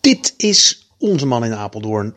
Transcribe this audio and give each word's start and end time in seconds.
Dit 0.00 0.34
is 0.36 0.88
onze 0.98 1.26
man 1.26 1.44
in 1.44 1.54
Apeldoorn. 1.54 2.16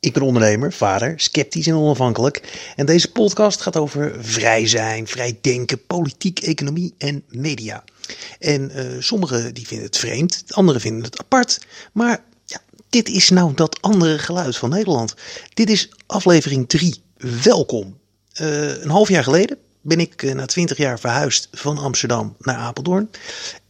Ik 0.00 0.12
ben 0.12 0.22
ondernemer, 0.22 0.72
vader, 0.72 1.20
sceptisch 1.20 1.66
en 1.66 1.74
onafhankelijk. 1.74 2.60
En 2.76 2.86
deze 2.86 3.12
podcast 3.12 3.60
gaat 3.60 3.76
over 3.76 4.24
vrij 4.24 4.66
zijn, 4.66 5.06
vrij 5.06 5.38
denken, 5.40 5.86
politiek, 5.86 6.38
economie 6.38 6.94
en 6.98 7.24
media. 7.28 7.84
En 8.38 8.70
uh, 8.74 9.02
sommigen 9.02 9.54
die 9.54 9.66
vinden 9.66 9.86
het 9.86 9.96
vreemd, 9.96 10.44
anderen 10.48 10.80
vinden 10.80 11.04
het 11.04 11.18
apart. 11.18 11.60
Maar 11.92 12.24
ja, 12.44 12.60
dit 12.88 13.08
is 13.08 13.30
nou 13.30 13.54
dat 13.54 13.82
andere 13.82 14.18
geluid 14.18 14.56
van 14.56 14.70
Nederland. 14.70 15.14
Dit 15.54 15.70
is 15.70 15.90
aflevering 16.06 16.68
3. 16.68 16.94
Welkom. 17.42 17.98
Uh, 18.40 18.82
een 18.82 18.90
half 18.90 19.08
jaar 19.08 19.24
geleden 19.24 19.58
ben 19.86 20.00
ik 20.00 20.22
uh, 20.22 20.34
na 20.34 20.46
twintig 20.46 20.76
jaar 20.76 20.98
verhuisd 21.00 21.48
van 21.52 21.78
Amsterdam 21.78 22.36
naar 22.38 22.56
Apeldoorn. 22.56 23.10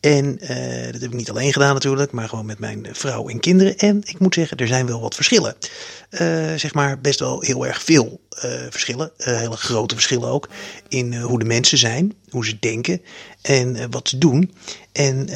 En 0.01 0.39
uh, 0.43 0.93
dat 0.93 1.00
heb 1.00 1.11
ik 1.11 1.12
niet 1.12 1.31
alleen 1.31 1.53
gedaan 1.53 1.75
natuurlijk, 1.75 2.12
maar 2.12 2.29
gewoon 2.29 2.46
met 2.46 2.59
mijn 2.59 2.87
vrouw 2.93 3.29
en 3.29 3.41
kinderen. 3.41 3.79
En 3.79 4.03
ik 4.05 4.18
moet 4.18 4.35
zeggen, 4.35 4.57
er 4.57 4.67
zijn 4.67 4.87
wel 4.87 5.00
wat 5.00 5.14
verschillen. 5.14 5.57
Uh, 6.11 6.21
zeg 6.54 6.75
maar 6.75 7.00
best 7.00 7.18
wel 7.18 7.40
heel 7.40 7.67
erg 7.67 7.82
veel 7.82 8.21
verschillen. 8.71 9.11
hele 9.17 9.57
grote 9.57 9.95
verschillen 9.95 10.29
ook. 10.29 10.49
In 10.89 11.21
hoe 11.21 11.39
de 11.39 11.45
mensen 11.45 11.79
zijn, 11.79 12.14
hoe 12.31 12.46
ze 12.46 12.59
denken 12.59 13.03
en 13.43 13.90
wat 13.90 14.09
ze 14.09 14.18
doen. 14.18 14.54
En 14.93 15.29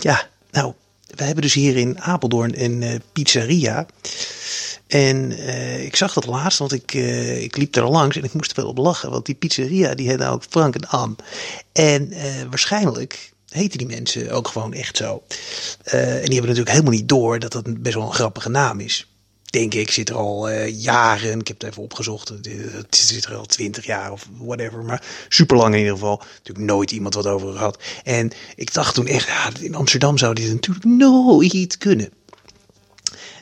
ja, 0.00 0.28
nou, 0.50 0.72
we 1.16 1.24
hebben 1.24 1.42
dus 1.42 1.54
hier 1.54 1.76
in 1.76 2.00
Apeldoorn 2.00 2.62
een 2.62 3.02
pizzeria. 3.12 3.86
En 4.90 5.30
uh, 5.30 5.84
ik 5.84 5.96
zag 5.96 6.12
dat 6.12 6.26
laatst, 6.26 6.58
want 6.58 6.72
ik, 6.72 6.94
uh, 6.94 7.42
ik 7.42 7.56
liep 7.56 7.76
er 7.76 7.90
langs 7.90 8.16
en 8.16 8.24
ik 8.24 8.32
moest 8.32 8.50
er 8.50 8.56
wel 8.56 8.70
op 8.70 8.78
lachen. 8.78 9.10
Want 9.10 9.26
die 9.26 9.34
pizzeria 9.34 9.94
die 9.94 10.08
heet 10.08 10.18
nou 10.18 10.40
Frank 10.48 10.74
en 10.74 10.88
Am. 10.88 11.16
En 11.72 12.12
uh, 12.12 12.22
waarschijnlijk 12.48 13.32
heten 13.48 13.78
die 13.78 13.86
mensen 13.86 14.30
ook 14.30 14.48
gewoon 14.48 14.72
echt 14.72 14.96
zo. 14.96 15.22
en 15.84 16.00
die 16.00 16.32
hebben 16.32 16.40
natuurlijk 16.40 16.70
helemaal 16.70 16.92
niet 16.92 17.08
door 17.08 17.38
dat 17.38 17.52
dat 17.52 17.82
best 17.82 17.94
wel 17.94 18.06
een 18.06 18.12
grappige 18.12 18.48
naam 18.48 18.80
is. 18.80 19.06
Denk 19.44 19.74
ik, 19.74 19.90
zit 19.90 20.08
er 20.08 20.14
al 20.14 20.50
jaren, 20.60 21.40
ik 21.40 21.48
heb 21.48 21.60
het 21.60 21.70
even 21.70 21.82
opgezocht, 21.82 22.28
het 22.28 22.96
zit 22.96 23.24
er 23.24 23.34
al 23.34 23.46
twintig 23.46 23.86
jaar 23.86 24.12
of 24.12 24.28
whatever, 24.38 24.84
maar 24.84 25.02
super 25.28 25.56
lang 25.56 25.72
in 25.72 25.78
ieder 25.78 25.94
geval. 25.94 26.22
Natuurlijk 26.36 26.66
nooit 26.66 26.90
iemand 26.90 27.14
wat 27.14 27.26
over 27.26 27.52
gehad. 27.52 27.82
En 28.04 28.30
ik 28.56 28.74
dacht 28.74 28.94
toen 28.94 29.06
echt, 29.06 29.26
ja, 29.26 29.50
in 29.60 29.74
Amsterdam 29.74 30.18
zou 30.18 30.34
dit 30.34 30.52
natuurlijk 30.52 30.84
nooit 30.84 31.78
kunnen. 31.78 32.12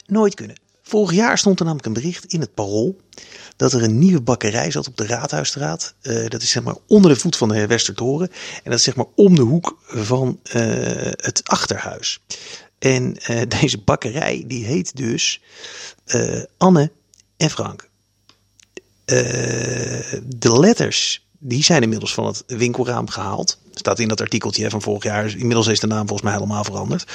Nooit 0.07 0.35
kunnen. 0.35 0.57
Vorig 0.89 1.13
jaar 1.13 1.39
stond 1.39 1.59
er 1.59 1.65
namelijk 1.65 1.87
een 1.87 2.03
bericht 2.03 2.25
in 2.25 2.41
het 2.41 2.55
Parool 2.55 3.01
dat 3.57 3.73
er 3.73 3.83
een 3.83 3.99
nieuwe 3.99 4.21
bakkerij 4.21 4.71
zat 4.71 4.87
op 4.87 4.97
de 4.97 5.07
Raadhuisstraat. 5.07 5.95
Uh, 6.03 6.29
dat 6.29 6.43
is 6.43 6.51
zeg 6.51 6.63
maar 6.63 6.77
onder 6.87 7.11
de 7.11 7.21
voet 7.21 7.37
van 7.37 7.49
de 7.49 7.67
Westertoren. 7.67 8.29
En 8.57 8.71
dat 8.71 8.79
is 8.79 8.83
zeg 8.83 8.97
maar 8.97 9.07
om 9.15 9.35
de 9.35 9.43
hoek 9.43 9.79
van 9.87 10.41
uh, 10.43 10.53
het 11.17 11.41
achterhuis. 11.45 12.21
En 12.79 13.17
uh, 13.31 13.43
deze 13.61 13.79
bakkerij 13.79 14.45
die 14.47 14.65
heet 14.65 14.97
dus 14.97 15.41
Anne 16.57 16.91
en 17.37 17.51
Frank. 17.51 17.89
de 19.05 20.59
letters 20.61 21.27
die 21.39 21.65
zijn 21.65 21.83
inmiddels 21.83 22.15
van 22.15 22.27
het 22.27 22.45
winkelraam 22.47 23.09
gehaald. 23.09 23.59
Staat 23.75 23.99
in 23.99 24.09
dat 24.09 24.21
artikeltje 24.21 24.71
van 24.71 24.83
vorig 24.83 25.03
jaar. 25.03 25.31
Inmiddels 25.37 25.67
is 25.67 25.81
de 25.81 25.87
naam 25.87 26.07
volgens 26.07 26.23
mij 26.23 26.33
helemaal 26.33 26.65
veranderd. 26.65 27.13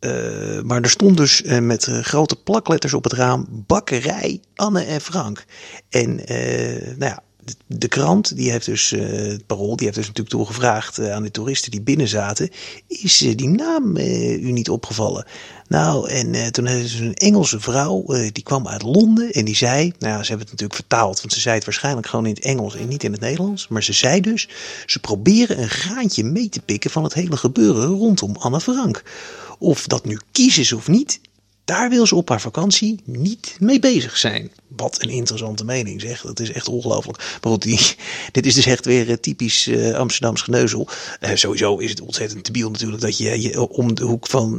Uh, 0.00 0.62
maar 0.62 0.80
er 0.82 0.90
stond 0.90 1.16
dus 1.16 1.42
uh, 1.42 1.58
met 1.58 1.86
uh, 1.86 2.00
grote 2.00 2.36
plakletters 2.36 2.94
op 2.94 3.04
het 3.04 3.12
raam 3.12 3.46
bakkerij 3.66 4.40
Anne 4.54 4.84
en 4.84 5.00
Frank. 5.00 5.44
En 5.88 6.14
nou 6.96 7.04
ja, 7.04 7.22
de, 7.66 7.88
krant, 7.88 8.36
die 8.36 8.50
heeft 8.50 8.66
dus, 8.66 8.90
het 8.90 9.46
parool, 9.46 9.76
die 9.76 9.84
heeft 9.84 9.98
dus 9.98 10.06
natuurlijk 10.06 10.36
toegevraagd 10.36 11.00
aan 11.00 11.22
de 11.22 11.30
toeristen 11.30 11.70
die 11.70 11.82
binnen 11.82 12.08
zaten. 12.08 12.50
Is 12.86 13.18
die 13.18 13.48
naam 13.48 13.96
u 13.96 14.52
niet 14.52 14.70
opgevallen? 14.70 15.26
Nou, 15.68 16.08
en 16.08 16.52
toen 16.52 16.66
ze 16.66 17.04
een 17.04 17.14
Engelse 17.14 17.60
vrouw, 17.60 18.04
die 18.32 18.42
kwam 18.42 18.68
uit 18.68 18.82
Londen 18.82 19.30
en 19.30 19.44
die 19.44 19.56
zei, 19.56 19.92
nou 19.98 20.22
ze 20.22 20.28
hebben 20.28 20.46
het 20.46 20.50
natuurlijk 20.50 20.74
vertaald, 20.74 21.20
want 21.20 21.32
ze 21.32 21.40
zei 21.40 21.54
het 21.54 21.64
waarschijnlijk 21.64 22.06
gewoon 22.06 22.26
in 22.26 22.34
het 22.34 22.44
Engels 22.44 22.76
en 22.76 22.88
niet 22.88 23.04
in 23.04 23.12
het 23.12 23.20
Nederlands. 23.20 23.68
Maar 23.68 23.82
ze 23.82 23.92
zei 23.92 24.20
dus, 24.20 24.48
ze 24.86 24.98
proberen 24.98 25.62
een 25.62 25.70
graantje 25.70 26.24
mee 26.24 26.48
te 26.48 26.60
pikken 26.60 26.90
van 26.90 27.04
het 27.04 27.14
hele 27.14 27.36
gebeuren 27.36 27.86
rondom 27.86 28.36
Anne 28.36 28.60
Frank. 28.60 29.02
Of 29.58 29.86
dat 29.86 30.04
nu 30.04 30.18
kies 30.32 30.58
is 30.58 30.72
of 30.72 30.88
niet, 30.88 31.20
daar 31.64 31.90
wil 31.90 32.06
ze 32.06 32.14
op 32.14 32.28
haar 32.28 32.40
vakantie 32.40 33.00
niet 33.04 33.56
mee 33.58 33.78
bezig 33.78 34.16
zijn. 34.16 34.50
Wat 34.76 35.02
een 35.02 35.08
interessante 35.08 35.64
mening 35.64 36.00
zeg. 36.00 36.20
Dat 36.20 36.40
is 36.40 36.52
echt 36.52 36.68
ongelooflijk. 36.68 37.38
Maar 37.42 37.58
die, 37.58 37.80
dit 38.32 38.46
is 38.46 38.54
dus 38.54 38.66
echt 38.66 38.84
weer 38.84 39.08
uh, 39.08 39.14
typisch 39.14 39.66
uh, 39.66 39.94
Amsterdams 39.94 40.42
geneuzel. 40.42 40.88
Uh, 41.20 41.30
sowieso 41.34 41.76
is 41.76 41.90
het 41.90 42.00
ontzettend 42.00 42.44
debiel 42.44 42.70
natuurlijk 42.70 43.02
dat 43.02 43.18
je, 43.18 43.42
je 43.42 43.68
om 43.68 43.94
de 43.94 44.04
hoek 44.04 44.26
van, 44.26 44.58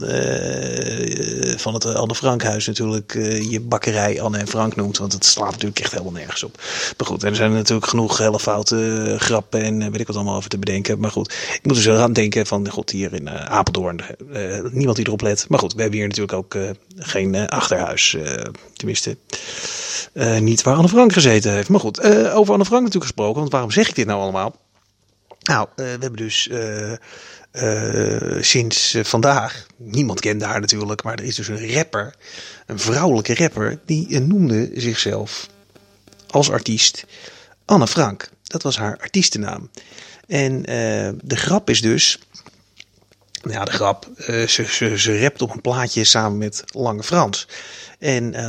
van 1.58 1.74
het 1.74 1.86
Anne 1.86 2.16
Frankhuis 2.16 2.68
natuurlijk 2.68 3.14
je 3.50 3.60
bakkerij 3.62 4.22
Anne 4.22 4.38
en 4.38 4.48
Frank 4.48 4.76
noemt. 4.76 4.98
Want 4.98 5.14
het 5.14 5.26
slaat 5.26 5.52
natuurlijk 5.52 5.80
echt 5.80 5.92
helemaal 5.92 6.12
nergens 6.12 6.44
op. 6.44 6.62
Maar 6.98 7.08
goed, 7.08 7.24
er 7.24 7.36
zijn 7.36 7.54
natuurlijk 7.54 7.88
genoeg 7.88 8.18
hele 8.18 8.40
foute 8.40 9.16
grappen 9.20 9.62
en 9.62 9.92
weet 9.92 10.00
ik 10.00 10.08
wat 10.08 10.16
allemaal 10.16 10.36
over 10.36 10.50
te 10.50 10.58
bedenken. 10.58 11.00
Maar 11.00 11.12
goed, 11.12 11.34
ik 11.54 11.60
moet 11.64 11.76
dus 11.76 11.86
eraan 11.86 12.14
denken 12.14 12.46
van 12.46 12.70
god 12.70 12.90
hier 12.90 13.14
in 13.14 13.30
Apeldoorn. 13.30 14.02
niemand 14.72 14.96
die 14.96 15.06
erop 15.06 15.22
let. 15.22 15.46
Maar 15.50 15.60
goed, 15.60 15.74
we 15.74 15.82
hebben 15.82 16.00
hier 16.00 16.08
natuurlijk 16.08 16.38
ook 16.38 16.58
geen 16.96 17.48
achterhuis. 17.48 18.18
tenminste... 18.76 19.18
Uh, 20.14 20.38
niet 20.40 20.62
waar 20.62 20.76
Anne 20.76 20.88
Frank 20.88 21.14
gezeten 21.14 21.52
heeft. 21.52 21.70
Maar 21.70 21.80
goed, 21.80 22.06
uh, 22.06 22.36
over 22.36 22.54
Anne 22.54 22.66
Frank 22.66 22.84
natuurlijk 22.84 23.12
gesproken. 23.12 23.40
Want 23.40 23.52
waarom 23.52 23.72
zeg 23.72 23.90
ik 23.90 23.96
dit 23.96 24.06
nou 24.06 24.22
allemaal? 24.22 24.56
Nou, 25.40 25.68
uh, 25.70 25.76
we 25.76 25.98
hebben 26.00 26.16
dus 26.16 26.50
sinds 28.48 28.98
vandaag, 29.02 29.66
niemand 29.78 30.20
kent 30.20 30.42
haar 30.44 30.60
natuurlijk, 30.60 31.04
maar 31.04 31.14
er 31.14 31.24
is 31.24 31.36
dus 31.36 31.48
een 31.48 31.74
rapper, 31.74 32.16
een 32.66 32.80
vrouwelijke 32.80 33.36
rapper, 33.36 33.80
die 33.86 34.20
noemde 34.20 34.70
zichzelf 34.74 35.50
als 36.28 36.52
artiest 36.52 37.06
Anne 37.66 37.88
Frank. 37.88 38.30
Dat 38.44 38.64
was 38.64 38.78
haar 38.78 38.98
artiestennaam. 38.98 39.70
En 40.28 40.62
de 41.24 41.36
grap 41.36 41.70
is 41.70 41.82
dus, 41.82 42.20
ja, 43.52 43.66
de 43.66 43.72
grap. 43.72 44.10
Uh, 44.18 44.48
ze, 44.48 44.66
ze, 44.66 44.98
ze 44.98 45.20
rapt 45.20 45.42
op 45.42 45.54
een 45.54 45.62
plaatje 45.62 46.04
samen 46.04 46.38
met 46.38 46.64
Lange 46.72 47.04
Frans. 47.04 47.48
En 48.00 48.24
uh, 48.24 48.40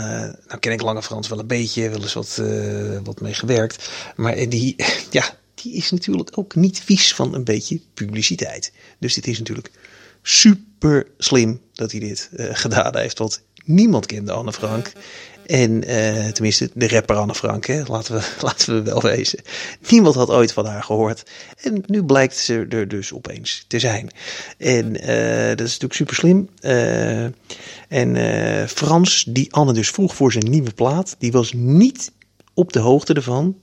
nou 0.47 0.59
ken 0.61 0.73
ik 0.73 0.81
Lange 0.81 1.03
Frans 1.03 1.29
wel 1.29 1.39
een 1.39 1.47
beetje, 1.47 1.91
wel 1.91 2.01
eens 2.01 2.13
wat, 2.13 2.39
uh, 2.41 2.99
wat 3.05 3.21
mee 3.21 3.35
gewerkt. 3.35 3.91
Maar 4.17 4.49
die, 4.49 4.75
ja, 5.11 5.25
die 5.55 5.73
is 5.73 5.91
natuurlijk 5.91 6.39
ook 6.39 6.55
niet 6.55 6.81
vies 6.81 7.15
van 7.15 7.35
een 7.35 7.45
beetje 7.45 7.81
publiciteit. 7.95 8.73
Dus 8.99 9.15
dit 9.15 9.27
is 9.27 9.39
natuurlijk 9.39 9.71
super 10.23 11.07
slim 11.19 11.61
dat 11.73 11.91
hij 11.91 12.01
dit 12.01 12.31
gedaan 12.37 12.97
heeft. 12.97 13.19
Want 13.19 13.43
niemand 13.65 14.07
kende 14.07 14.33
Anne 14.33 14.53
Frank. 14.53 14.93
En 15.47 15.91
uh, 15.91 16.27
tenminste, 16.29 16.71
de 16.75 16.89
rapper 16.89 17.17
Anne 17.17 17.35
Frank, 17.35 17.67
hè? 17.67 17.83
Laten, 17.87 18.15
we, 18.15 18.23
laten 18.47 18.75
we 18.75 18.83
wel 18.83 19.03
wezen. 19.03 19.39
Niemand 19.89 20.15
had 20.15 20.31
ooit 20.31 20.53
van 20.53 20.67
haar 20.67 20.83
gehoord. 20.83 21.23
En 21.61 21.83
nu 21.87 22.05
blijkt 22.05 22.37
ze 22.37 22.67
er 22.69 22.89
dus 22.89 23.13
opeens 23.13 23.65
te 23.69 23.79
zijn. 23.79 24.11
En 24.59 24.87
uh, 24.87 25.49
dat 25.49 25.67
is 25.67 25.79
natuurlijk 25.79 25.95
super 25.95 26.15
slim. 26.15 26.49
Uh, 26.61 27.25
en 27.89 28.69
Frans, 28.69 29.25
die 29.29 29.53
Anne 29.53 29.73
dus 29.73 29.91
vroeg 29.91 30.15
voor 30.15 30.33
zijn 30.33 30.51
nieuwe 30.51 30.73
plaat, 30.73 31.17
die 31.19 31.33
was 31.33 31.53
niet 31.53 32.13
op 32.55 32.73
de 32.73 32.79
hoogte 32.79 33.15
ervan 33.15 33.57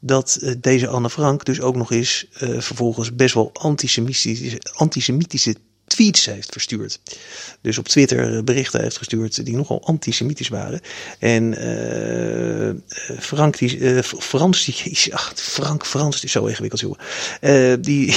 dat 0.00 0.54
deze 0.58 0.88
Anne 0.88 1.10
Frank 1.10 1.44
dus 1.44 1.60
ook 1.60 1.76
nog 1.76 1.92
eens 1.92 2.26
vervolgens 2.38 3.14
best 3.14 3.34
wel 3.34 3.50
antisemitische, 3.52 4.60
antisemitische 4.74 5.54
tweets 5.94 6.24
heeft 6.26 6.52
verstuurd. 6.52 7.00
Dus 7.60 7.78
op 7.78 7.88
Twitter 7.88 8.36
eh, 8.36 8.42
berichten 8.42 8.80
heeft 8.80 8.96
gestuurd 8.96 9.44
die 9.44 9.56
nogal 9.56 9.82
antisemitisch 9.84 10.48
waren. 10.48 10.80
En 11.18 11.44
uh, 11.44 13.18
Frank, 13.20 13.58
die, 13.58 13.78
uh, 13.78 14.02
Frans, 14.02 14.64
die, 14.64 15.14
ach, 15.14 15.32
Frank 15.34 15.86
Frans, 15.86 16.24
is 16.24 16.32
zo 16.32 16.46
ingewikkeld, 16.46 16.80
jongen. 16.80 16.98
Uh, 17.40 17.74
die, 17.80 18.16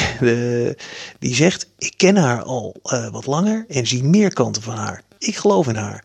die 1.20 1.36
zegt, 1.36 1.68
ik 1.78 1.94
ken 1.98 2.16
haar 2.16 2.44
al 2.44 2.76
wat 3.12 3.26
langer 3.26 3.66
en 3.68 3.88
zie 3.88 4.04
meer 4.04 4.34
kanten 4.34 4.62
van 4.62 4.76
haar. 4.76 5.04
Ik 5.20 5.36
geloof 5.36 5.68
in 5.68 5.76
haar. 5.76 6.04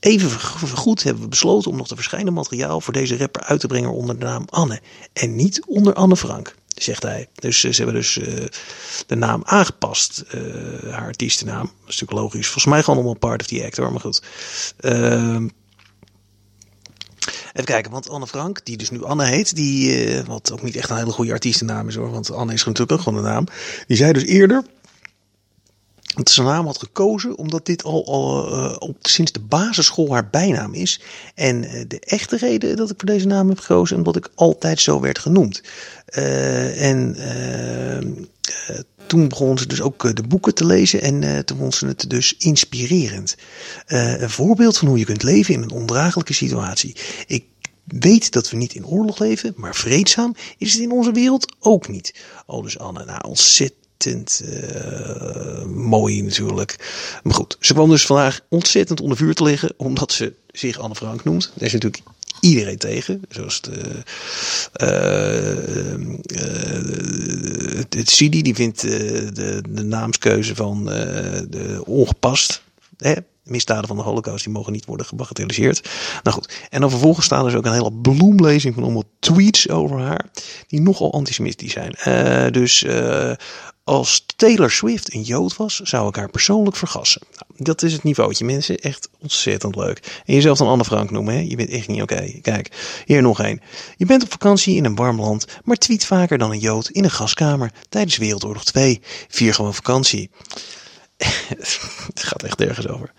Even 0.00 0.40
goed 0.76 1.02
hebben 1.02 1.22
we 1.22 1.28
besloten 1.28 1.70
om 1.70 1.76
nog 1.76 1.88
te 1.88 1.94
verschijnen 1.94 2.32
materiaal 2.32 2.80
voor 2.80 2.92
deze 2.92 3.16
rapper 3.16 3.42
uit 3.42 3.60
te 3.60 3.66
brengen 3.66 3.92
onder 3.92 4.18
de 4.18 4.24
naam 4.24 4.44
Anne. 4.50 4.80
En 5.12 5.36
niet 5.36 5.64
onder 5.66 5.94
Anne 5.94 6.16
Frank 6.16 6.54
zegt 6.74 7.02
hij. 7.02 7.28
Dus 7.34 7.64
eh, 7.64 7.72
ze 7.72 7.82
hebben 7.82 8.00
dus 8.00 8.16
uh, 8.16 8.46
de 9.06 9.14
naam 9.14 9.42
aangepast, 9.44 10.24
uh, 10.34 10.92
haar 10.92 11.06
artiestennaam. 11.06 11.64
Dat 11.64 11.88
is 11.88 12.00
natuurlijk 12.00 12.20
logisch. 12.20 12.44
Volgens 12.44 12.74
mij 12.74 12.82
gewoon 12.82 13.06
een 13.06 13.18
part 13.18 13.40
of 13.40 13.46
the 13.46 13.64
act 13.64 13.76
hoor, 13.76 13.90
maar 13.90 14.00
goed. 14.00 14.22
Uh, 14.80 15.46
even 17.52 17.64
kijken, 17.64 17.90
want 17.90 18.08
Anne 18.08 18.26
Frank, 18.26 18.64
die 18.64 18.76
dus 18.76 18.90
nu 18.90 19.04
Anne 19.04 19.26
heet, 19.26 19.54
die, 19.54 20.22
wat 20.22 20.52
ook 20.52 20.62
niet 20.62 20.76
echt 20.76 20.90
een 20.90 20.96
hele 20.96 21.10
goede 21.10 21.32
artiestennaam 21.32 21.88
is 21.88 21.94
hoor, 21.94 22.10
want 22.10 22.30
Anne 22.30 22.52
is 22.52 22.64
natuurlijk 22.64 22.92
ook 22.92 23.00
gewoon 23.00 23.18
een 23.18 23.30
naam. 23.30 23.46
Die 23.86 23.96
zei 23.96 24.12
dus 24.12 24.24
eerder 24.24 24.64
dat 26.14 26.30
ze 26.30 26.42
naam 26.42 26.66
had 26.66 26.78
gekozen 26.78 27.38
omdat 27.38 27.66
dit 27.66 27.84
al, 27.84 28.06
al 28.06 28.52
uh, 28.52 28.76
op, 28.78 28.96
sinds 29.00 29.32
de 29.32 29.40
basisschool 29.40 30.12
haar 30.12 30.30
bijnaam 30.30 30.74
is. 30.74 31.00
En 31.34 31.64
uh, 31.64 31.84
de 31.88 32.00
echte 32.00 32.36
reden 32.36 32.76
dat 32.76 32.90
ik 32.90 32.94
voor 32.96 33.08
deze 33.08 33.26
naam 33.26 33.48
heb 33.48 33.58
gekozen, 33.58 33.96
omdat 33.96 34.16
ik 34.16 34.30
altijd 34.34 34.80
zo 34.80 35.00
werd 35.00 35.18
genoemd. 35.18 35.62
Uh, 36.18 36.90
en 36.90 37.16
toen 39.06 39.28
begon 39.28 39.58
ze 39.58 39.66
dus 39.66 39.80
ook 39.80 40.16
de 40.16 40.22
boeken 40.22 40.54
te 40.54 40.66
lezen 40.66 41.02
en 41.02 41.44
toen 41.44 41.58
vond 41.58 41.74
ze 41.74 41.86
het 41.86 42.10
dus 42.10 42.34
inspirerend. 42.38 43.36
een 43.86 44.30
voorbeeld 44.30 44.78
van 44.78 44.88
hoe 44.88 44.98
je 44.98 45.04
kunt 45.04 45.22
leven 45.22 45.54
in 45.54 45.62
een 45.62 45.70
ondraaglijke 45.70 46.32
situatie. 46.32 46.96
Ik 47.26 47.44
weet 47.84 48.32
dat 48.32 48.50
we 48.50 48.56
niet 48.56 48.74
in 48.74 48.86
oorlog 48.86 49.18
leven, 49.18 49.52
maar 49.56 49.74
vreedzaam 49.74 50.34
is 50.58 50.72
het 50.72 50.82
in 50.82 50.92
onze 50.92 51.12
wereld 51.12 51.54
ook 51.60 51.88
niet. 51.88 52.14
Al 52.46 52.62
dus 52.62 52.78
Anne, 52.78 53.04
nou 53.04 53.28
ontzettend 53.28 53.83
uh, 54.06 55.64
mooi 55.64 56.22
natuurlijk. 56.22 56.76
Maar 57.22 57.34
goed, 57.34 57.56
ze 57.60 57.72
kwam 57.72 57.90
dus 57.90 58.06
vandaag 58.06 58.40
ontzettend 58.48 59.00
onder 59.00 59.16
vuur 59.16 59.34
te 59.34 59.42
liggen, 59.42 59.74
omdat 59.76 60.12
ze 60.12 60.32
zich 60.52 60.78
Anne 60.78 60.94
Frank 60.94 61.24
noemt. 61.24 61.52
Daar 61.54 61.66
is 61.66 61.72
natuurlijk 61.72 62.02
iedereen 62.40 62.78
tegen. 62.78 63.22
Zoals 63.28 63.60
de, 63.60 64.02
uh, 64.82 65.56
het 67.88 68.10
CIDI, 68.10 68.42
die 68.42 68.54
vindt 68.54 68.80
de, 68.80 69.62
de 69.68 69.82
naamskeuze 69.82 70.54
van 70.54 70.84
de 70.84 71.82
ongepast. 71.84 72.62
Hè? 72.96 73.14
misdaden 73.44 73.86
van 73.86 73.96
de 73.96 74.02
holocaust, 74.02 74.44
die 74.44 74.52
mogen 74.52 74.72
niet 74.72 74.84
worden 74.84 75.06
gebagatelliseerd. 75.06 75.88
Nou 76.22 76.36
goed, 76.36 76.66
en 76.70 76.80
dan 76.80 76.90
vervolgens 76.90 77.26
staan 77.26 77.44
dus 77.44 77.54
ook 77.54 77.66
een 77.66 77.72
hele 77.72 77.92
bloemlezing 77.92 78.74
van 78.74 78.82
allemaal 78.82 79.10
tweets 79.18 79.68
over 79.68 80.00
haar, 80.00 80.24
die 80.66 80.80
nogal 80.80 81.12
antisemitisch 81.12 81.72
zijn. 81.72 82.52
Dus 82.52 82.84
als 83.84 84.24
Taylor 84.36 84.70
Swift 84.70 85.14
een 85.14 85.22
Jood 85.22 85.56
was, 85.56 85.80
zou 85.80 86.08
ik 86.08 86.16
haar 86.16 86.30
persoonlijk 86.30 86.76
vergassen. 86.76 87.22
Nou, 87.30 87.64
dat 87.64 87.82
is 87.82 87.92
het 87.92 88.02
niveautje, 88.02 88.44
mensen. 88.44 88.78
Echt 88.78 89.08
ontzettend 89.20 89.76
leuk. 89.76 90.22
En 90.26 90.34
jezelf 90.34 90.58
dan 90.58 90.68
Anne 90.68 90.84
Frank 90.84 91.10
noemen, 91.10 91.34
hè? 91.34 91.40
Je 91.40 91.56
bent 91.56 91.70
echt 91.70 91.88
niet 91.88 92.02
oké. 92.02 92.40
Kijk, 92.42 92.70
hier 93.04 93.22
nog 93.22 93.40
één. 93.40 93.60
Je 93.96 94.06
bent 94.06 94.22
op 94.22 94.30
vakantie 94.30 94.76
in 94.76 94.84
een 94.84 94.94
warm 94.94 95.20
land, 95.20 95.46
maar 95.64 95.76
tweet 95.76 96.04
vaker 96.04 96.38
dan 96.38 96.50
een 96.50 96.58
Jood 96.58 96.88
in 96.88 97.04
een 97.04 97.10
gaskamer 97.10 97.72
tijdens 97.88 98.16
Wereldoorlog 98.16 98.64
2. 98.64 99.00
Vier 99.28 99.54
gewoon 99.54 99.74
vakantie. 99.74 100.30
het 102.14 102.22
gaat 102.22 102.42
echt 102.42 102.60
ergens 102.60 102.88
over. 102.88 103.12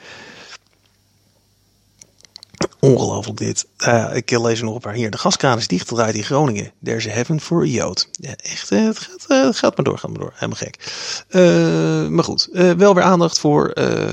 Ongelooflijk 2.79 3.37
dit. 3.37 3.65
Uh, 3.77 4.15
ik 4.15 4.29
lees 4.29 4.59
er 4.59 4.65
nog 4.65 4.75
een 4.75 4.81
paar 4.81 4.93
hier. 4.93 5.11
De 5.11 5.17
gaskraan 5.17 5.57
is 5.57 5.67
dichtgedraaid 5.67 6.15
in 6.15 6.23
Groningen. 6.23 6.71
There's 6.83 7.07
a 7.07 7.09
heaven 7.09 7.41
for 7.41 7.61
a 7.61 7.65
Jood. 7.65 8.09
Ja, 8.11 8.35
echt, 8.35 8.71
uh, 8.71 8.85
het, 8.85 8.97
gaat, 8.99 9.45
het 9.45 9.57
gaat 9.57 9.75
maar 9.75 9.85
door, 9.85 9.97
gaat 9.97 10.11
maar 10.11 10.19
door. 10.19 10.33
Helemaal 10.33 10.57
gek. 10.57 12.11
maar 12.11 12.23
goed, 12.23 12.49
wel 12.51 12.93
weer 12.93 13.03
aandacht 13.03 13.39
voor 13.39 13.71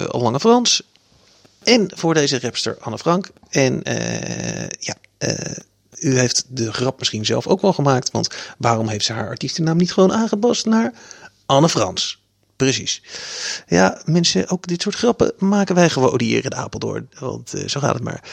Lange 0.09 0.41
Frans. 0.41 0.83
En 1.63 1.91
voor 1.95 2.15
deze 2.15 2.41
rapster 2.41 2.77
Anne 2.81 2.99
Frank. 2.99 3.31
En 3.51 3.81
ja, 4.79 4.95
u 5.99 6.19
heeft 6.19 6.45
de 6.49 6.73
grap 6.73 6.99
misschien 6.99 7.25
zelf 7.25 7.47
ook 7.47 7.61
wel 7.61 7.73
gemaakt. 7.73 8.11
Want 8.11 8.29
waarom 8.59 8.89
heeft 8.89 9.05
ze 9.05 9.13
haar 9.13 9.29
artiestennaam 9.29 9.77
niet 9.77 9.93
gewoon 9.93 10.13
aangepast 10.13 10.67
naar 10.67 10.93
Anne 11.47 11.69
Frans? 11.69 12.22
Precies. 12.63 13.03
Ja, 13.67 14.03
mensen, 14.05 14.49
ook 14.49 14.67
dit 14.67 14.83
soort 14.83 14.95
grappen 14.95 15.33
maken 15.39 15.75
wij 15.75 15.91
gewoon 15.91 16.21
hier 16.21 16.45
in 16.45 16.55
Apeldoorn. 16.55 17.09
Want 17.19 17.55
uh, 17.55 17.69
zo 17.69 17.81
gaat 17.81 17.95
het 17.95 18.03
maar. 18.03 18.25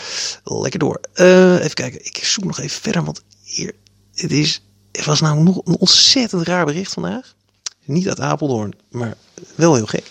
Lekker 0.44 0.80
door. 0.80 1.00
Uh, 1.16 1.54
even 1.54 1.74
kijken, 1.74 2.06
ik 2.06 2.18
zoek 2.24 2.44
nog 2.44 2.60
even 2.60 2.82
verder. 2.82 3.04
Want 3.04 3.24
hier, 3.44 3.74
het, 4.14 4.32
is, 4.32 4.62
was 5.06 5.22
nou 5.22 5.44
nog 5.44 5.62
een 5.64 5.78
ontzettend 5.78 6.48
raar 6.48 6.66
bericht 6.66 6.94
vandaag. 6.94 7.36
Niet 7.86 8.08
uit 8.08 8.20
Apeldoorn, 8.20 8.74
maar 8.90 9.16
wel 9.56 9.76
heel 9.76 9.86
gek. 9.86 10.06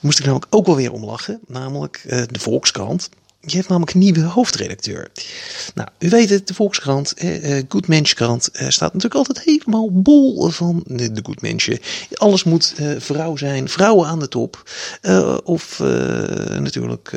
Moest 0.00 0.18
ik 0.18 0.24
namelijk 0.24 0.54
ook 0.54 0.66
wel 0.66 0.76
weer 0.76 0.92
om 0.92 1.04
lachen. 1.04 1.40
Namelijk 1.46 2.04
uh, 2.06 2.22
de 2.30 2.40
Volkskrant. 2.40 3.08
Je 3.48 3.56
hebt 3.56 3.68
namelijk 3.68 3.92
een 3.92 4.00
nieuwe 4.00 4.22
hoofdredacteur. 4.22 5.08
Nou, 5.74 5.88
u 5.98 6.08
weet 6.08 6.30
het, 6.30 6.46
de 6.46 6.54
Volkskrant, 6.54 7.14
eh, 7.14 7.62
Good 7.68 7.88
Menschkrant, 7.88 8.50
eh, 8.50 8.68
staat 8.68 8.92
natuurlijk 8.92 9.14
altijd 9.14 9.40
helemaal 9.44 9.92
bol 9.92 10.48
van 10.48 10.82
de, 10.86 11.12
de 11.12 11.20
Good 11.22 11.40
Menschen. 11.40 11.78
Alles 12.12 12.44
moet 12.44 12.74
eh, 12.76 12.90
vrouw 12.98 13.36
zijn, 13.36 13.68
vrouwen 13.68 14.08
aan 14.08 14.18
de 14.18 14.28
top. 14.28 14.70
Uh, 15.02 15.36
of 15.44 15.78
natuurlijk 16.58 17.12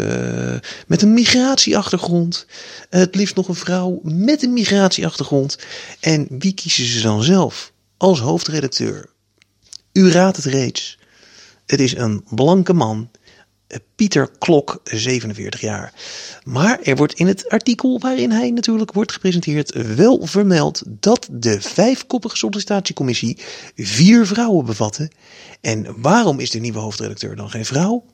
met 0.87 1.01
een 1.01 1.13
migratieachtergrond. 1.13 2.45
het 2.89 3.15
liefst 3.15 3.35
nog 3.35 3.47
een 3.47 3.55
vrouw 3.55 3.99
met 4.03 4.43
een 4.43 4.53
migratieachtergrond. 4.53 5.57
En 5.99 6.27
wie 6.29 6.53
kiezen 6.53 6.85
ze 6.85 7.01
dan 7.01 7.23
zelf 7.23 7.71
als 7.97 8.19
hoofdredacteur? 8.19 9.09
U 9.93 10.11
raadt 10.11 10.37
het 10.37 10.45
reeds. 10.45 10.97
Het 11.65 11.79
is 11.79 11.95
een 11.95 12.23
blanke 12.29 12.73
man 12.73 13.09
Pieter 13.95 14.29
Klok, 14.37 14.81
47 14.83 15.61
jaar. 15.61 15.93
Maar 16.43 16.79
er 16.81 16.95
wordt 16.95 17.13
in 17.13 17.27
het 17.27 17.49
artikel 17.49 17.99
waarin 17.99 18.31
hij 18.31 18.51
natuurlijk 18.51 18.93
wordt 18.93 19.11
gepresenteerd 19.11 19.95
wel 19.95 20.25
vermeld 20.25 20.81
dat 20.87 21.27
de 21.31 21.61
vijfkoppige 21.61 22.37
sollicitatiecommissie 22.37 23.37
vier 23.75 24.27
vrouwen 24.27 24.65
bevatte. 24.65 25.11
En 25.61 26.01
waarom 26.01 26.39
is 26.39 26.49
de 26.49 26.59
nieuwe 26.59 26.79
hoofdredacteur 26.79 27.35
dan 27.35 27.49
geen 27.49 27.65
vrouw? 27.65 28.05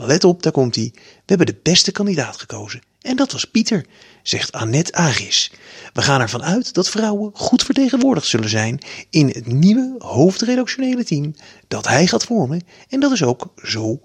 Let 0.00 0.24
op, 0.24 0.42
daar 0.42 0.52
komt 0.52 0.74
hij. 0.74 0.90
We 0.94 1.00
hebben 1.24 1.46
de 1.46 1.58
beste 1.62 1.92
kandidaat 1.92 2.36
gekozen. 2.36 2.80
En 3.00 3.16
dat 3.16 3.32
was 3.32 3.44
Pieter, 3.44 3.86
zegt 4.22 4.52
Annette 4.52 4.92
Agis. 4.92 5.52
We 5.92 6.02
gaan 6.02 6.20
ervan 6.20 6.42
uit 6.42 6.74
dat 6.74 6.90
vrouwen 6.90 7.30
goed 7.34 7.62
vertegenwoordigd 7.64 8.26
zullen 8.26 8.48
zijn 8.48 8.78
in 9.10 9.26
het 9.28 9.46
nieuwe 9.46 9.94
hoofdredactionele 9.98 11.04
team 11.04 11.34
dat 11.68 11.88
hij 11.88 12.06
gaat 12.06 12.24
vormen. 12.24 12.62
En 12.88 13.00
dat 13.00 13.12
is 13.12 13.22
ook 13.22 13.52
zo 13.56 14.00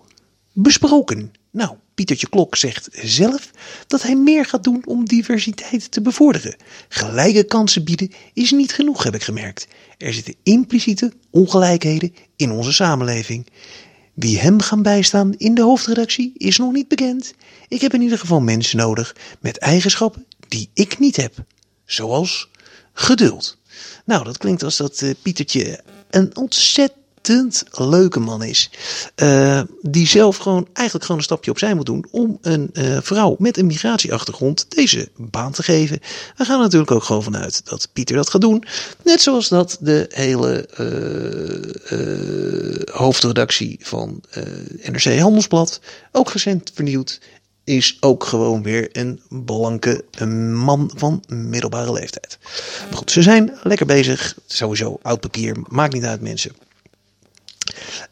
besproken. 0.62 1.32
Nou, 1.52 1.76
Pietertje 1.94 2.30
Klok 2.30 2.56
zegt 2.56 2.90
zelf 2.92 3.52
dat 3.88 4.02
hij 4.02 4.16
meer 4.16 4.46
gaat 4.46 4.64
doen 4.64 4.82
om 4.86 5.06
diversiteit 5.06 5.92
te 5.92 6.02
bevorderen. 6.02 6.56
Gelijke 6.90 7.44
kansen 7.44 7.84
bieden 7.84 8.12
is 8.34 8.52
niet 8.52 8.74
genoeg, 8.74 9.04
heb 9.04 9.16
ik 9.16 9.24
gemerkt. 9.24 9.68
Er 9.98 10.14
zitten 10.14 10.36
impliciete 10.44 11.14
ongelijkheden 11.30 12.14
in 12.36 12.52
onze 12.52 12.74
samenleving. 12.74 13.48
Wie 14.14 14.40
hem 14.40 14.62
gaan 14.62 14.82
bijstaan 14.82 15.34
in 15.38 15.56
de 15.56 15.62
hoofdredactie 15.62 16.32
is 16.38 16.58
nog 16.58 16.72
niet 16.72 16.88
bekend. 16.88 17.34
Ik 17.68 17.82
heb 17.82 17.94
in 17.94 18.02
ieder 18.02 18.20
geval 18.20 18.42
mensen 18.42 18.78
nodig 18.78 19.16
met 19.40 19.58
eigenschappen 19.58 20.26
die 20.48 20.70
ik 20.74 21.00
niet 21.00 21.16
heb. 21.16 21.34
Zoals 21.86 22.50
geduld. 22.94 23.58
Nou, 24.06 24.24
dat 24.24 24.38
klinkt 24.38 24.64
als 24.64 24.78
dat 24.78 25.02
uh, 25.02 25.12
Pietertje 25.22 25.84
een 26.10 26.36
ontzettend 26.36 26.98
leuke 27.72 28.20
man 28.20 28.44
is. 28.44 28.70
Uh, 29.16 29.62
die 29.82 30.08
zelf 30.08 30.38
gewoon 30.38 30.68
eigenlijk 30.74 31.06
gewoon 31.06 31.22
een 31.22 31.28
stapje 31.28 31.52
opzij 31.52 31.74
moet 31.74 31.86
doen 31.86 32.06
om 32.12 32.38
een 32.42 32.70
uh, 32.74 32.98
vrouw 33.02 33.36
met 33.40 33.58
een 33.58 33.66
migratieachtergrond 33.66 34.66
deze 34.70 35.10
baan 35.16 35.52
te 35.52 35.64
geven. 35.64 36.00
We 36.38 36.46
gaan 36.46 36.60
natuurlijk 36.60 36.92
ook 36.92 37.04
gewoon 37.04 37.24
vanuit 37.24 37.62
dat 37.66 37.90
Pieter 37.94 38.16
dat 38.16 38.30
gaat 38.30 38.42
doen. 38.42 38.64
Net 39.04 39.22
zoals 39.22 39.48
dat 39.48 39.78
de 39.80 40.06
hele 40.10 40.70
uh, 41.92 42.96
hoofdredactie 42.96 43.80
van 43.82 44.22
NRC 44.84 45.20
Handelsblad 45.20 45.80
ook 46.12 46.32
recent 46.32 46.72
vernieuwd 46.74 47.20
is 47.70 47.98
ook 48.00 48.24
gewoon 48.24 48.64
weer 48.64 48.90
een 48.92 49.22
blanke 49.30 50.06
man 50.54 50.92
van 50.96 51.24
middelbare 51.28 51.92
leeftijd. 51.92 52.38
Maar 52.88 52.98
goed, 52.98 53.12
ze 53.12 53.22
zijn 53.22 53.58
lekker 53.64 53.86
bezig. 53.86 54.36
Sowieso 54.46 55.00
oud 55.02 55.20
papier, 55.20 55.56
maakt 55.68 55.94
niet 55.94 56.04
uit 56.04 56.22
mensen. 56.22 56.52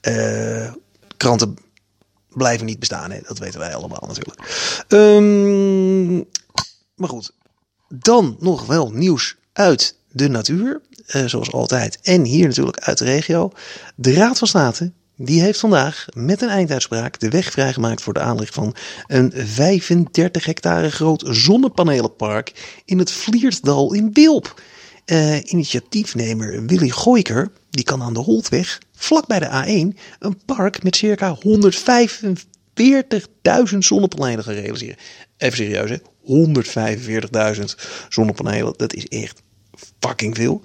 Uh, 0.02 0.74
kranten 1.18 1.56
blijven 2.30 2.66
niet 2.66 2.80
bestaan. 2.80 3.12
Hè? 3.12 3.20
Dat 3.22 3.40
weten 3.40 3.60
wij 3.60 3.76
allemaal 3.76 4.04
natuurlijk. 4.08 4.40
Um, 4.88 6.26
maar 6.96 7.10
goed, 7.10 7.32
dan 7.88 8.36
nog 8.40 8.66
wel 8.66 8.92
nieuws 8.92 9.36
uit 9.54 9.98
de 10.12 10.30
natuur. 10.30 10.82
Uh, 11.16 11.26
zoals 11.26 11.52
altijd. 11.52 12.00
En 12.02 12.24
hier 12.24 12.48
natuurlijk 12.48 12.80
uit 12.80 12.98
de 12.98 13.06
regio. 13.06 13.52
De 13.96 14.14
Raad 14.14 14.38
van 14.38 14.48
State 14.48 14.92
die 15.18 15.42
heeft 15.42 15.60
vandaag 15.60 16.06
met 16.14 16.42
een 16.42 16.50
einduitspraak 16.50 17.20
de 17.20 17.30
weg 17.30 17.52
vrijgemaakt 17.52 18.02
voor 18.02 18.14
de 18.14 18.20
aanleg 18.20 18.54
van 18.54 18.76
een 19.08 19.32
35 19.36 20.46
hectare 20.46 20.92
groot 20.92 21.24
zonnepanelenpark 21.28 22.80
in 22.86 23.00
het 23.00 23.12
Vlierdal 23.12 23.94
in 23.94 24.14
Bilp. 24.14 24.62
Uh, 25.06 25.44
initiatiefnemer 25.44 26.66
Willy 26.66 26.90
Gooiker, 26.90 27.52
die 27.70 27.84
kan 27.84 28.02
aan 28.02 28.14
de 28.14 28.20
Holtweg, 28.20 28.80
vlak 28.98 29.28
bij 29.28 29.40
de 29.40 29.46
A1, 29.46 29.98
een 30.20 30.40
park 30.46 30.84
met 30.84 30.96
circa 30.96 31.36
145.000 31.36 31.42
zonnepanelen 33.78 34.44
gaan 34.44 34.54
realiseren. 34.54 34.98
Even 35.38 35.58
serieus, 35.58 35.90
hè? 35.90 35.98
145.000 37.58 37.64
zonnepanelen, 38.10 38.74
dat 38.78 38.94
is 38.94 39.06
echt 39.06 39.42
fucking 40.00 40.36
veel. 40.36 40.62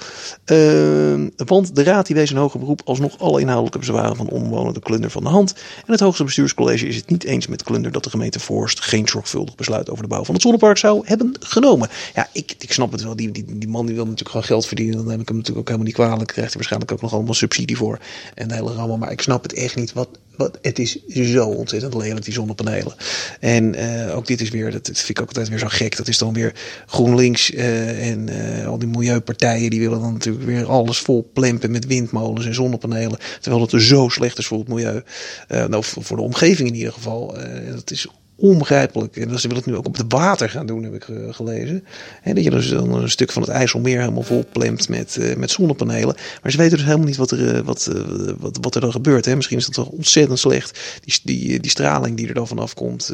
Uh, 0.47 1.27
want 1.37 1.75
de 1.75 1.83
raad 1.83 2.07
die 2.07 2.17
wees 2.17 2.31
een 2.31 2.37
hoger 2.37 2.61
beroep 2.61 2.81
alsnog 2.85 3.19
alle 3.19 3.41
inhoudelijke 3.41 3.79
bezwaren 3.79 4.17
van 4.17 4.29
omwonenden 4.29 4.83
Klunder 4.83 5.11
van 5.11 5.23
de 5.23 5.29
hand. 5.29 5.53
En 5.87 5.93
het 5.93 6.01
hoogste 6.01 6.25
bestuurscollege 6.25 6.87
is 6.87 6.97
het 6.97 7.11
niet 7.11 7.25
eens 7.25 7.47
met 7.47 7.63
Klunder 7.63 7.93
dat 7.93 8.05
de 8.05 8.11
gemeente 8.11 8.41
Voorst 8.41 8.81
geen 8.81 9.09
zorgvuldig 9.09 9.55
besluit 9.55 9.91
over 9.91 10.03
de 10.03 10.09
bouw 10.09 10.25
van 10.25 10.35
het 10.35 10.43
zonnepark 10.43 10.79
zou 10.79 11.07
hebben 11.07 11.37
genomen. 11.41 11.89
Ja, 12.15 12.29
ik, 12.33 12.55
ik 12.59 12.73
snap 12.73 12.93
het 12.93 13.03
wel. 13.03 13.17
Die, 13.17 13.31
die, 13.31 13.45
die 13.59 13.69
man 13.69 13.87
die 13.87 13.95
wil 13.95 14.05
natuurlijk 14.05 14.31
gewoon 14.31 14.47
geld 14.47 14.67
verdienen. 14.67 14.97
Dan 14.97 15.11
heb 15.11 15.21
ik 15.21 15.29
hem 15.29 15.37
natuurlijk 15.37 15.69
ook 15.69 15.75
helemaal 15.75 15.87
niet 15.87 16.09
kwalijk. 16.09 16.29
Krijgt 16.29 16.53
hij 16.53 16.55
waarschijnlijk 16.55 16.93
ook 16.93 17.01
nog 17.01 17.13
allemaal 17.13 17.35
subsidie 17.35 17.77
voor. 17.77 17.99
En 18.35 18.49
de 18.49 18.55
hele. 18.55 18.97
Maar 18.97 19.13
ik 19.13 19.21
snap 19.21 19.43
het 19.43 19.53
echt 19.53 19.77
niet. 19.77 19.93
Wat 19.93 20.09
wat, 20.37 20.59
het 20.63 20.79
is 20.79 21.07
zo 21.07 21.47
ontzettend 21.47 21.95
lelijk, 21.95 22.25
die 22.25 22.35
zonnepanelen. 22.35 22.95
En 23.41 23.75
uh, 23.75 24.17
ook 24.17 24.27
dit 24.27 24.41
is 24.41 24.51
weer, 24.51 24.71
dat, 24.71 24.91
vind 24.93 25.09
ik 25.09 25.21
ook 25.21 25.27
altijd 25.27 25.49
weer 25.49 25.59
zo 25.59 25.67
gek. 25.69 25.97
Dat 25.97 26.09
is 26.09 26.19
dan 26.19 26.33
weer 26.33 26.55
GroenLinks 26.87 27.51
uh, 27.51 28.11
en 28.11 28.29
uh, 28.29 28.67
al 28.67 28.79
die 28.79 28.89
milieupartijen. 29.23 29.71
Die 29.71 29.81
willen 29.81 30.01
dan 30.01 30.13
natuurlijk 30.13 30.45
weer 30.45 30.67
alles 30.67 30.99
vol 30.99 31.31
plempen 31.33 31.71
met 31.71 31.87
windmolens 31.87 32.47
en 32.47 32.55
zonnepanelen. 32.55 33.19
Terwijl 33.41 33.63
het 33.63 33.73
er 33.73 33.83
zo 33.83 34.09
slecht 34.09 34.39
is 34.39 34.47
voor 34.47 34.59
het 34.59 34.69
milieu. 34.69 35.03
nou, 35.49 35.85
voor 35.85 36.17
de 36.17 36.23
omgeving 36.23 36.69
in 36.69 36.75
ieder 36.75 36.93
geval. 36.93 37.35
dat 37.75 37.91
is 37.91 38.07
onbegrijpelijk. 38.37 39.17
En 39.17 39.41
ze 39.41 39.49
willen 39.49 39.63
het 39.63 39.67
nu 39.67 39.77
ook 39.77 39.87
op 39.87 39.97
het 39.97 40.13
water 40.13 40.51
gaan 40.51 40.67
doen, 40.67 40.83
heb 40.83 40.95
ik 40.95 41.09
uh, 41.09 41.35
gelezen. 41.35 41.85
En 42.23 42.35
dat 42.35 42.45
je 42.45 42.51
dus 42.51 42.69
dan 42.69 42.95
een 42.95 43.11
stuk 43.11 43.33
van 43.33 43.43
het 43.43 43.51
IJsselmeer 43.51 44.01
helemaal 44.01 44.23
vol 44.23 44.45
plemt 44.53 44.89
met, 44.89 45.17
uh, 45.21 45.37
met 45.37 45.51
zonnepanelen. 45.51 46.17
Maar 46.43 46.51
ze 46.51 46.57
weten 46.57 46.77
dus 46.77 46.87
helemaal 46.87 47.07
niet 47.07 47.17
wat 47.17 47.31
er, 47.31 47.57
uh, 47.57 47.61
wat, 47.61 47.91
wat, 48.39 48.59
wat 48.61 48.75
er 48.75 48.81
dan 48.81 48.93
gebeurt. 48.93 49.25
Hè. 49.25 49.37
Misschien 49.37 49.59
is 49.59 49.65
dat 49.65 49.75
toch 49.75 49.89
ontzettend 49.89 50.39
slecht. 50.39 50.81
Die, 51.05 51.21
die, 51.25 51.61
die 51.61 51.71
straling 51.71 52.17
die 52.17 52.29
er 52.29 52.35
dan 52.35 52.47
vanaf 52.47 52.75
komt, 52.75 53.13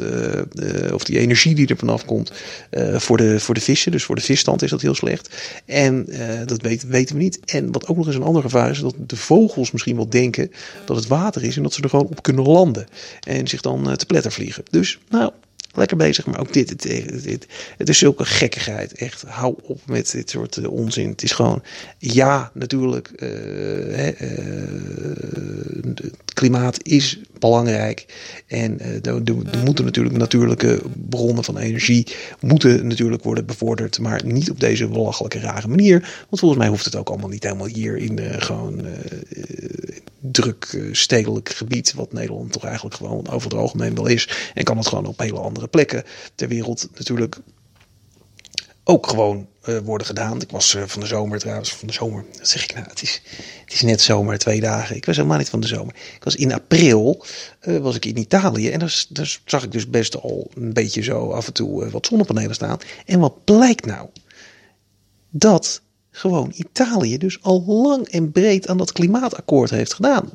of 0.93 1.03
die 1.03 1.19
energie 1.19 1.55
die 1.55 1.67
er 1.67 1.77
vanaf 1.77 2.05
komt, 2.05 2.31
voor, 2.93 3.17
de, 3.17 3.39
voor 3.39 3.53
de 3.53 3.61
vissen. 3.61 3.91
Dus 3.91 4.03
voor 4.03 4.15
de 4.15 4.21
visstand 4.21 4.61
is 4.61 4.69
dat 4.69 4.81
heel 4.81 4.95
slecht. 4.95 5.35
En 5.65 6.07
dat 6.45 6.61
weten, 6.61 6.89
weten 6.89 7.15
we 7.15 7.21
niet. 7.21 7.39
En 7.45 7.71
wat 7.71 7.87
ook 7.87 7.97
nog 7.97 8.07
eens 8.07 8.15
een 8.15 8.23
ander 8.23 8.41
gevaar 8.41 8.69
is, 8.69 8.79
dat 8.79 8.95
de 9.07 9.15
vogels 9.15 9.71
misschien 9.71 9.95
wel 9.95 10.09
denken 10.09 10.51
dat 10.85 10.95
het 10.95 11.07
water 11.07 11.43
is 11.43 11.57
en 11.57 11.63
dat 11.63 11.73
ze 11.73 11.81
er 11.81 11.89
gewoon 11.89 12.07
op 12.07 12.23
kunnen 12.23 12.43
landen. 12.43 12.87
En 13.27 13.47
zich 13.47 13.61
dan 13.61 13.97
te 13.97 14.05
pletter 14.05 14.31
vliegen. 14.31 14.63
Dus, 14.69 14.99
nou, 15.09 15.31
lekker 15.73 15.97
bezig. 15.97 16.25
Maar 16.25 16.39
ook 16.39 16.53
dit, 16.53 16.81
dit, 16.81 17.47
het 17.77 17.89
is 17.89 17.97
zulke 17.97 18.25
gekkigheid. 18.25 18.93
Echt, 18.93 19.21
hou 19.21 19.55
op 19.61 19.79
met 19.85 20.11
dit 20.11 20.29
soort 20.29 20.57
uh, 20.57 20.71
onzin. 20.71 21.09
Het 21.09 21.23
is 21.23 21.31
gewoon, 21.31 21.63
ja, 21.97 22.51
natuurlijk, 22.53 23.11
uh, 23.15 23.29
hè, 23.95 24.11
uh, 24.21 24.29
het 25.95 26.33
klimaat 26.33 26.83
is 26.83 27.19
belangrijk. 27.39 28.05
En 28.47 28.79
er, 28.79 29.21
er 29.25 29.63
moeten 29.65 29.85
natuurlijk 29.85 30.17
natuurlijke 30.17 30.81
bronnen 31.09 31.43
van 31.43 31.57
energie 31.57 32.07
moeten 32.39 32.87
natuurlijk 32.87 33.23
worden 33.23 33.45
bevorderd. 33.45 33.99
Maar 33.99 34.25
niet 34.25 34.49
op 34.51 34.59
deze 34.59 34.87
belachelijke 34.87 35.39
rare 35.39 35.67
manier. 35.67 35.99
Want 35.99 36.39
volgens 36.39 36.59
mij 36.59 36.69
hoeft 36.69 36.85
het 36.85 36.95
ook 36.95 37.09
allemaal 37.09 37.29
niet 37.29 37.43
helemaal 37.43 37.67
hier 37.67 37.97
in 37.97 38.19
gewoon 38.19 38.85
druk 40.19 40.89
stedelijk 40.91 41.49
gebied. 41.49 41.93
Wat 41.93 42.13
Nederland 42.13 42.51
toch 42.51 42.63
eigenlijk 42.63 42.95
gewoon 42.95 43.29
over 43.29 43.49
het 43.49 43.59
algemeen 43.59 43.95
wel 43.95 44.07
is. 44.07 44.51
En 44.53 44.63
kan 44.63 44.77
het 44.77 44.87
gewoon 44.87 45.05
op 45.05 45.19
hele 45.19 45.39
andere 45.39 45.67
plekken 45.67 46.03
ter 46.35 46.47
wereld 46.47 46.89
natuurlijk 46.95 47.37
ook 48.83 49.07
gewoon 49.07 49.47
uh, 49.65 49.77
worden 49.77 50.07
gedaan. 50.07 50.41
Ik 50.41 50.51
was 50.51 50.75
uh, 50.75 50.83
van 50.85 51.01
de 51.01 51.07
zomer 51.07 51.39
trouwens, 51.39 51.73
van 51.73 51.87
de 51.87 51.93
zomer, 51.93 52.25
dat 52.37 52.47
zeg 52.47 52.63
ik 52.63 52.73
nou, 52.73 52.87
het 52.89 53.01
is, 53.01 53.21
het 53.65 53.73
is 53.73 53.81
net 53.81 54.01
zomer, 54.01 54.37
twee 54.37 54.59
dagen. 54.59 54.95
Ik 54.95 55.05
was 55.05 55.15
helemaal 55.15 55.37
niet 55.37 55.49
van 55.49 55.59
de 55.59 55.67
zomer. 55.67 55.95
Ik 56.15 56.23
was 56.23 56.35
in 56.35 56.53
april, 56.53 57.25
was 57.61 57.95
ik 57.95 58.05
in 58.05 58.17
Italië 58.17 58.69
en 58.69 58.79
daar, 58.79 59.05
daar, 59.09 59.39
zag 59.45 59.63
ik 59.63 59.71
dus 59.71 59.89
best 59.89 60.21
al 60.21 60.51
een 60.53 60.73
beetje 60.73 61.01
zo 61.01 61.31
af 61.31 61.47
en 61.47 61.53
toe 61.53 61.89
wat 61.89 62.05
zonnepanelen 62.05 62.55
staan. 62.55 62.77
En 63.05 63.19
wat 63.19 63.43
blijkt 63.43 63.85
nou? 63.85 64.09
Dat 65.29 65.81
gewoon 66.19 66.51
Italië 66.55 67.17
dus 67.17 67.41
al 67.41 67.63
lang 67.65 68.07
en 68.07 68.31
breed 68.31 68.67
aan 68.67 68.77
dat 68.77 68.91
klimaatakkoord 68.91 69.69
heeft 69.69 69.93
gedaan, 69.93 70.29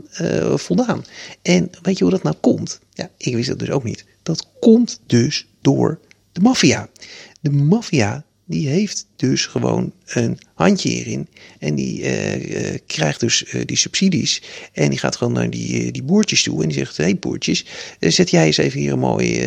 voldaan. 0.55 1.05
En 1.43 1.71
weet 1.83 1.99
je 1.99 2.05
hoe 2.05 2.13
dat 2.13 2.23
nou 2.23 2.37
komt? 2.41 2.81
Ja, 2.93 3.11
ik 3.17 3.35
wist 3.35 3.49
het 3.49 3.59
dus 3.59 3.71
ook 3.71 3.85
niet. 3.85 4.05
Dat 4.23 4.49
komt 4.61 5.01
dus 5.07 5.47
door 5.61 5.99
de 6.33 6.41
maffia. 6.41 6.89
De 7.41 7.51
maffia 7.51 8.25
die 8.47 8.69
heeft 8.69 9.07
dus 9.17 9.47
gewoon 9.47 9.93
een 10.07 10.39
handje 10.55 10.89
hierin. 10.89 11.29
En 11.59 11.75
die 11.75 12.01
uh, 12.01 12.73
uh, 12.73 12.79
krijgt 12.87 13.21
dus 13.21 13.55
uh, 13.55 13.63
die 13.65 13.77
subsidies. 13.77 14.43
En 14.73 14.91
die 14.91 14.99
gaat 14.99 15.17
gewoon 15.17 15.33
naar 15.33 15.51
die, 15.51 15.93
die 15.93 16.03
boertjes 16.03 16.43
toe. 16.43 16.63
En 16.63 16.69
die 16.69 16.79
zegt: 16.79 16.97
Hé 16.97 17.05
hey, 17.05 17.17
boertjes, 17.17 17.65
zet 18.01 18.31
jij 18.31 18.47
eens 18.47 18.57
even 18.57 18.81
hier 18.81 18.93
een 18.93 18.99
mooi 18.99 19.43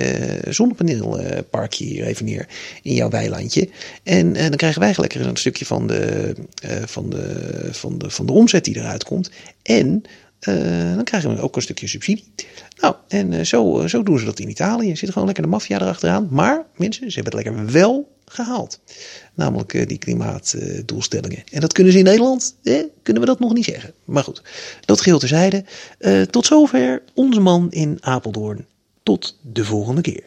zonnepaneelparkje 0.49 1.85
hier 1.85 2.05
even 2.05 2.25
neer. 2.25 2.47
In 2.81 2.93
jouw 2.93 3.09
weilandje. 3.09 3.69
En 4.03 4.33
dan 4.33 4.55
krijgen 4.55 4.81
wij 4.81 4.93
lekker 4.97 5.27
een 5.27 5.37
stukje 5.37 5.65
van 5.65 5.87
de, 5.87 6.33
van, 6.85 7.09
de, 7.09 7.69
van, 7.71 7.97
de, 7.97 8.09
van 8.09 8.25
de 8.25 8.31
omzet 8.31 8.63
die 8.63 8.77
eruit 8.77 9.03
komt. 9.03 9.31
En 9.61 10.01
dan 10.95 11.03
krijgen 11.03 11.35
we 11.35 11.41
ook 11.41 11.55
een 11.55 11.61
stukje 11.61 11.87
subsidie. 11.87 12.31
Nou, 12.81 12.95
en 13.07 13.45
zo, 13.45 13.87
zo 13.87 14.03
doen 14.03 14.19
ze 14.19 14.25
dat 14.25 14.39
in 14.39 14.49
Italië. 14.49 14.95
Zit 14.95 15.09
gewoon 15.09 15.25
lekker 15.25 15.43
de 15.43 15.49
maffia 15.49 15.81
erachteraan. 15.81 16.27
Maar 16.31 16.65
mensen, 16.75 17.11
ze 17.11 17.19
hebben 17.19 17.37
het 17.39 17.45
lekker 17.45 17.71
wel 17.71 18.16
gehaald. 18.31 18.79
Namelijk 19.33 19.87
die 19.87 19.97
klimaatdoelstellingen. 19.97 21.43
en 21.51 21.61
dat 21.61 21.73
kunnen 21.73 21.93
ze 21.93 21.99
in 21.99 22.05
Nederland, 22.05 22.55
eh, 22.63 22.83
kunnen 23.03 23.23
we 23.23 23.27
dat 23.29 23.39
nog 23.39 23.53
niet 23.53 23.65
zeggen. 23.65 23.93
Maar 24.05 24.23
goed, 24.23 24.41
dat 24.85 25.01
geheel 25.01 25.19
terzijde. 25.19 25.63
tot 26.29 26.45
zover 26.45 27.03
onze 27.13 27.39
man 27.39 27.71
in 27.71 27.97
Apeldoorn. 27.99 28.65
Tot 29.03 29.37
de 29.41 29.65
volgende 29.65 30.01
keer. 30.01 30.23